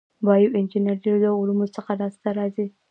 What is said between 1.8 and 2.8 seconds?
لاس ته راځي.